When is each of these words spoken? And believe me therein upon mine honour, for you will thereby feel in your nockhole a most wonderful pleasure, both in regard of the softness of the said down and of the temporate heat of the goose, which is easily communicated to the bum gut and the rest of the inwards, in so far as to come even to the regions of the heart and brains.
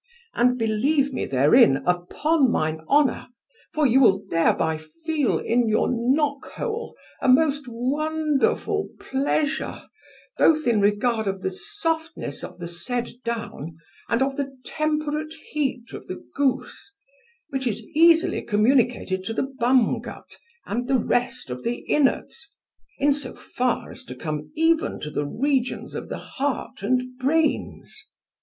And 0.33 0.57
believe 0.57 1.13
me 1.13 1.25
therein 1.27 1.83
upon 1.85 2.49
mine 2.49 2.81
honour, 2.89 3.27
for 3.71 3.85
you 3.85 3.99
will 4.01 4.25
thereby 4.31 4.77
feel 4.79 5.37
in 5.37 5.67
your 5.69 5.89
nockhole 5.89 6.95
a 7.21 7.27
most 7.27 7.65
wonderful 7.67 8.89
pleasure, 8.99 9.83
both 10.39 10.65
in 10.65 10.81
regard 10.81 11.27
of 11.27 11.43
the 11.43 11.51
softness 11.51 12.43
of 12.43 12.57
the 12.57 12.67
said 12.67 13.11
down 13.23 13.77
and 14.09 14.23
of 14.23 14.37
the 14.37 14.57
temporate 14.65 15.35
heat 15.51 15.93
of 15.93 16.07
the 16.07 16.25
goose, 16.35 16.93
which 17.49 17.67
is 17.67 17.85
easily 17.89 18.41
communicated 18.41 19.23
to 19.25 19.35
the 19.35 19.53
bum 19.59 19.99
gut 20.01 20.37
and 20.65 20.87
the 20.87 20.97
rest 20.97 21.51
of 21.51 21.63
the 21.63 21.75
inwards, 21.81 22.49
in 22.97 23.13
so 23.13 23.35
far 23.35 23.91
as 23.91 24.03
to 24.05 24.15
come 24.15 24.51
even 24.55 24.99
to 24.99 25.11
the 25.11 25.27
regions 25.27 25.93
of 25.93 26.09
the 26.09 26.17
heart 26.17 26.81
and 26.81 27.19
brains. 27.19 28.07